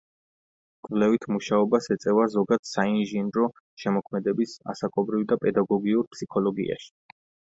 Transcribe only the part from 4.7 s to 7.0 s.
ასაკობრივ და პედაგოგიურ ფსიქოლოგიაში.